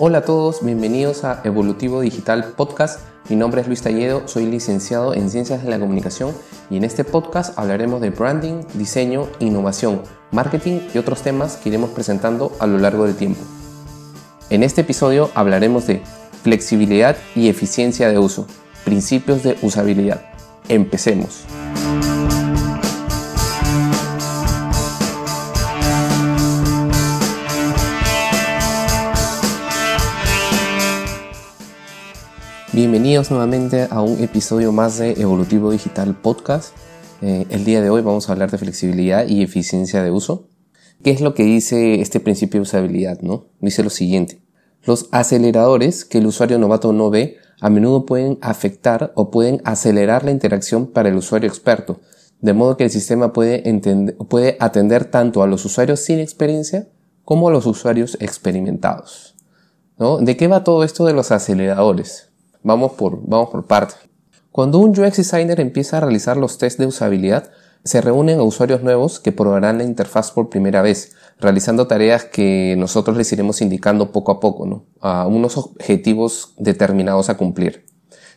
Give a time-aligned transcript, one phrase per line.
[0.00, 3.00] Hola a todos, bienvenidos a Evolutivo Digital Podcast.
[3.28, 6.36] Mi nombre es Luis Talledo, soy licenciado en Ciencias de la Comunicación
[6.70, 11.90] y en este podcast hablaremos de branding, diseño, innovación, marketing y otros temas que iremos
[11.90, 13.40] presentando a lo largo del tiempo.
[14.50, 16.00] En este episodio hablaremos de
[16.44, 18.46] flexibilidad y eficiencia de uso,
[18.84, 20.22] principios de usabilidad.
[20.68, 21.44] Empecemos.
[33.08, 36.76] Bienvenidos nuevamente a un episodio más de Evolutivo Digital Podcast.
[37.22, 40.50] Eh, el día de hoy vamos a hablar de flexibilidad y eficiencia de uso.
[41.02, 43.18] ¿Qué es lo que dice este principio de usabilidad?
[43.22, 43.46] ¿no?
[43.60, 44.42] Dice lo siguiente.
[44.82, 50.22] Los aceleradores que el usuario novato no ve a menudo pueden afectar o pueden acelerar
[50.22, 52.00] la interacción para el usuario experto,
[52.42, 53.62] de modo que el sistema puede,
[54.28, 56.90] puede atender tanto a los usuarios sin experiencia
[57.24, 59.34] como a los usuarios experimentados.
[59.96, 60.18] ¿no?
[60.18, 62.27] ¿De qué va todo esto de los aceleradores?
[62.62, 63.94] Vamos por, vamos por parte.
[64.50, 67.50] Cuando un UX designer empieza a realizar los tests de usabilidad,
[67.84, 72.74] se reúnen a usuarios nuevos que probarán la interfaz por primera vez, realizando tareas que
[72.76, 74.84] nosotros les iremos indicando poco a poco, ¿no?
[75.00, 77.86] A unos objetivos determinados a cumplir.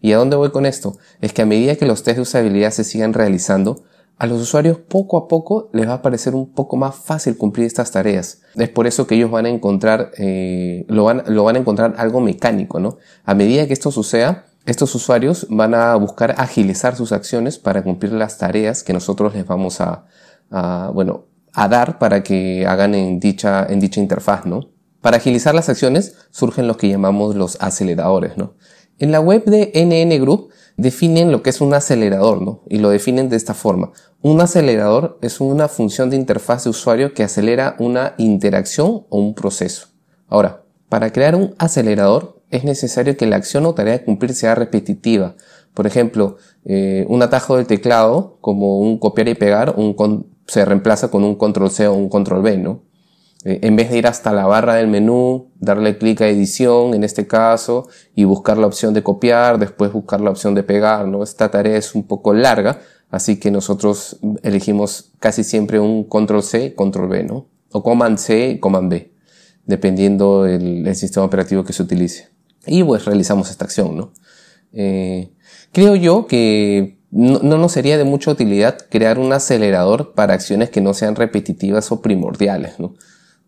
[0.00, 0.96] ¿Y a dónde voy con esto?
[1.20, 3.84] Es que a medida que los tests de usabilidad se sigan realizando,
[4.18, 7.66] a los usuarios poco a poco les va a parecer un poco más fácil cumplir
[7.66, 8.40] estas tareas.
[8.54, 11.94] Es por eso que ellos van a encontrar, eh, lo, van, lo van a encontrar
[11.98, 12.96] algo mecánico, ¿no?
[13.24, 18.12] A medida que esto suceda, estos usuarios van a buscar agilizar sus acciones para cumplir
[18.12, 20.06] las tareas que nosotros les vamos a,
[20.50, 24.70] a bueno, a dar para que hagan en dicha, en dicha interfaz, ¿no?
[25.02, 28.54] Para agilizar las acciones surgen los que llamamos los aceleradores, ¿no?
[28.98, 32.62] En la web de NN Group definen lo que es un acelerador, ¿no?
[32.68, 33.92] Y lo definen de esta forma.
[34.22, 39.34] Un acelerador es una función de interfaz de usuario que acelera una interacción o un
[39.34, 39.88] proceso.
[40.28, 44.54] Ahora, para crear un acelerador es necesario que la acción o tarea de cumplir sea
[44.54, 45.34] repetitiva.
[45.74, 49.74] Por ejemplo, eh, un atajo del teclado, como un copiar y pegar,
[50.46, 52.82] se reemplaza con un control C o un control V, ¿no?
[53.48, 57.04] Eh, en vez de ir hasta la barra del menú, darle clic a edición en
[57.04, 61.22] este caso y buscar la opción de copiar, después buscar la opción de pegar, ¿no?
[61.22, 66.74] Esta tarea es un poco larga, así que nosotros elegimos casi siempre un control C,
[66.74, 67.46] control V, ¿no?
[67.70, 69.12] O command C, command B,
[69.64, 72.30] dependiendo del, sistema operativo que se utilice.
[72.66, 74.12] Y pues realizamos esta acción, ¿no?
[74.72, 75.30] Eh,
[75.70, 80.68] creo yo que no, no, nos sería de mucha utilidad crear un acelerador para acciones
[80.70, 82.96] que no sean repetitivas o primordiales, ¿no?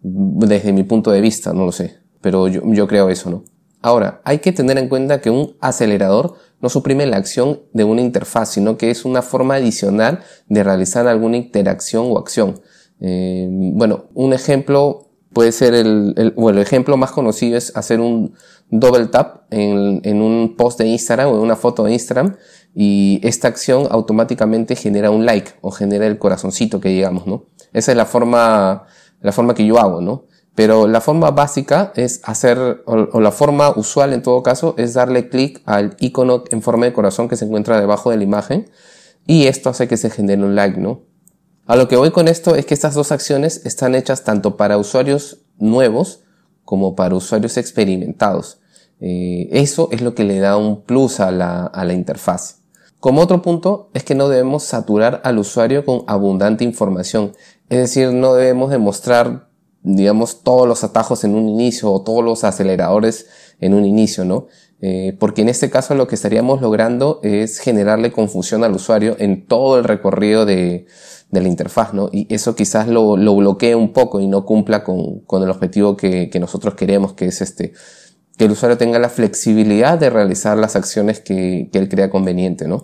[0.00, 3.44] Desde mi punto de vista, no lo sé, pero yo, yo creo eso, ¿no?
[3.80, 8.00] Ahora, hay que tener en cuenta que un acelerador no suprime la acción de una
[8.00, 12.60] interfaz, sino que es una forma adicional de realizar alguna interacción o acción.
[13.00, 18.00] Eh, bueno, un ejemplo puede ser el, el, bueno, el ejemplo más conocido es hacer
[18.00, 18.34] un
[18.70, 22.36] double tap en, en un post de Instagram o en una foto de Instagram
[22.74, 27.44] y esta acción automáticamente genera un like o genera el corazoncito que digamos, ¿no?
[27.72, 28.86] Esa es la forma
[29.20, 30.24] la forma que yo hago, ¿no?
[30.54, 35.28] Pero la forma básica es hacer, o, la forma usual en todo caso, es darle
[35.28, 38.68] clic al icono en forma de corazón que se encuentra debajo de la imagen
[39.26, 41.02] y esto hace que se genere un like, ¿no?
[41.66, 44.78] A lo que voy con esto es que estas dos acciones están hechas tanto para
[44.78, 46.24] usuarios nuevos
[46.64, 48.60] como para usuarios experimentados.
[49.00, 52.62] Eh, eso es lo que le da un plus a la, a la interfaz.
[53.00, 57.32] Como otro punto es que no debemos saturar al usuario con abundante información.
[57.68, 59.48] Es decir, no debemos demostrar,
[59.82, 63.26] digamos, todos los atajos en un inicio o todos los aceleradores
[63.60, 64.46] en un inicio, ¿no?
[64.80, 69.44] Eh, porque en este caso lo que estaríamos logrando es generarle confusión al usuario en
[69.44, 70.86] todo el recorrido de,
[71.30, 72.08] la interfaz, ¿no?
[72.10, 76.30] Y eso quizás lo, lo bloquee un poco y no cumpla con, el objetivo que,
[76.40, 77.72] nosotros queremos, que es este,
[78.38, 82.66] que el usuario tenga la flexibilidad de realizar las acciones que, que él crea conveniente,
[82.66, 82.82] ¿no?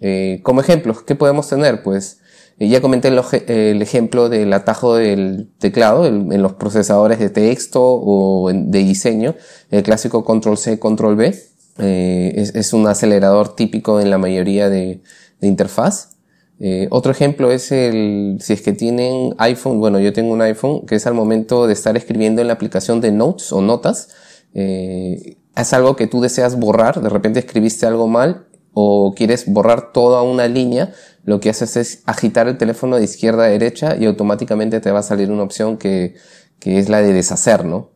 [0.00, 1.82] Eh, como ejemplos, ¿qué podemos tener?
[1.82, 2.21] Pues
[2.68, 8.78] ya comenté el, ejemplo del atajo del teclado en los procesadores de texto o de
[8.78, 9.34] diseño,
[9.70, 11.34] el clásico control C, control B.
[11.78, 15.00] Eh, es, es, un acelerador típico en la mayoría de,
[15.40, 16.12] de interfaz.
[16.60, 20.86] Eh, otro ejemplo es el, si es que tienen iPhone, bueno, yo tengo un iPhone,
[20.86, 24.10] que es al momento de estar escribiendo en la aplicación de Notes o Notas,
[24.54, 29.92] eh, es algo que tú deseas borrar, de repente escribiste algo mal o quieres borrar
[29.92, 30.92] toda una línea,
[31.24, 35.00] lo que haces es agitar el teléfono de izquierda a derecha y automáticamente te va
[35.00, 36.14] a salir una opción que,
[36.58, 37.90] que es la de deshacer, ¿no?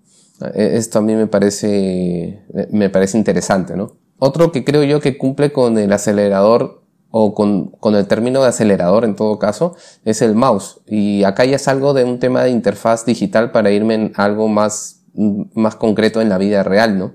[0.55, 3.97] E, esto a mí me parece, me parece interesante, ¿no?
[4.19, 8.49] Otro que creo yo que cumple con el acelerador o con, con, el término de
[8.49, 10.81] acelerador en todo caso, es el mouse.
[10.87, 14.97] Y acá ya salgo de un tema de interfaz digital para irme en algo más
[15.17, 17.15] más concreto en la vida real, ¿no?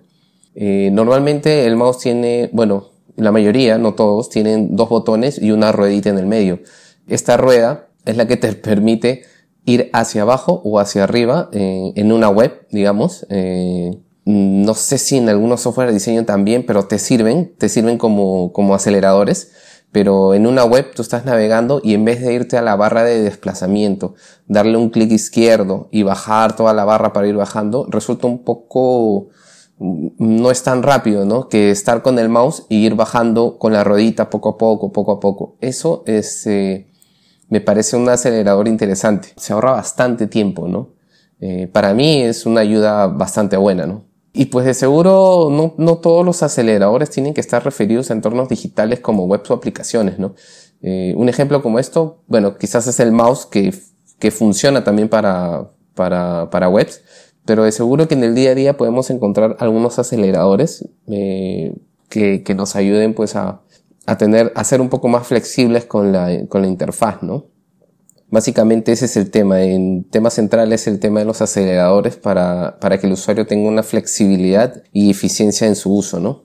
[0.55, 5.71] Eh, normalmente el mouse tiene, bueno, la mayoría, no todos, tienen dos botones y una
[5.71, 6.59] ruedita en el medio.
[7.07, 9.23] Esta rueda es la que te permite
[9.65, 13.25] ir hacia abajo o hacia arriba eh, en una web, digamos.
[13.29, 17.97] Eh, no sé si en algunos software de diseño también, pero te sirven, te sirven
[17.97, 19.51] como, como aceleradores.
[19.91, 23.03] Pero en una web tú estás navegando y en vez de irte a la barra
[23.03, 24.15] de desplazamiento,
[24.47, 29.27] darle un clic izquierdo y bajar toda la barra para ir bajando, resulta un poco,
[29.81, 31.49] no es tan rápido, ¿no?
[31.49, 35.13] Que estar con el mouse y ir bajando con la rodita poco a poco, poco
[35.13, 35.57] a poco.
[35.59, 36.87] Eso es, eh,
[37.49, 39.29] me parece un acelerador interesante.
[39.37, 40.89] Se ahorra bastante tiempo, ¿no?
[41.39, 44.05] Eh, para mí es una ayuda bastante buena, ¿no?
[44.33, 48.49] Y pues de seguro no, no, todos los aceleradores tienen que estar referidos a entornos
[48.49, 50.35] digitales como webs o aplicaciones, ¿no?
[50.83, 53.73] Eh, un ejemplo como esto, bueno, quizás es el mouse que,
[54.19, 57.01] que funciona también para, para, para webs,
[57.45, 61.75] pero de seguro que en el día a día podemos encontrar algunos aceleradores eh,
[62.09, 63.61] que, que nos ayuden pues a,
[64.05, 67.45] a tener, a ser un poco más flexibles con la, con la interfaz, ¿no?
[68.29, 69.61] Básicamente ese es el tema.
[69.61, 73.67] En tema central es el tema de los aceleradores para, para que el usuario tenga
[73.67, 76.43] una flexibilidad y eficiencia en su uso, ¿no?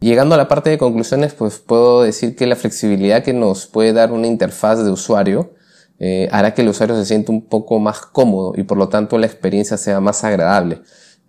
[0.00, 3.92] Llegando a la parte de conclusiones, pues puedo decir que la flexibilidad que nos puede
[3.92, 5.54] dar una interfaz de usuario
[5.98, 9.18] eh, hará que el usuario se sienta un poco más cómodo y por lo tanto
[9.18, 10.80] la experiencia sea más agradable.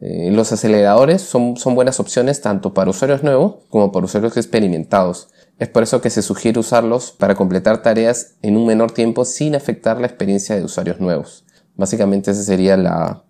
[0.01, 5.29] Eh, los aceleradores son, son buenas opciones tanto para usuarios nuevos como para usuarios experimentados.
[5.57, 9.55] Es por eso que se sugiere usarlos para completar tareas en un menor tiempo sin
[9.55, 11.45] afectar la experiencia de usuarios nuevos.
[11.75, 13.25] Básicamente esa sería la,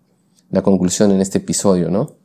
[0.52, 2.18] la conclusión en este episodio, ¿no?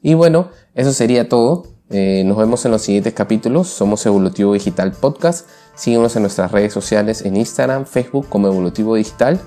[0.00, 1.66] Y bueno, eso sería todo.
[1.90, 3.68] Eh, nos vemos en los siguientes capítulos.
[3.68, 5.48] Somos Evolutivo Digital Podcast.
[5.74, 9.40] Síguenos en nuestras redes sociales en Instagram, Facebook como Evolutivo Digital.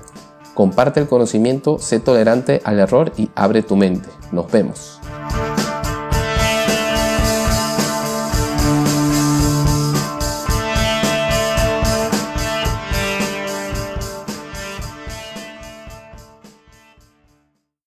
[0.54, 4.08] Comparte el conocimiento, sé tolerante al error y abre tu mente.
[4.32, 5.00] Nos vemos.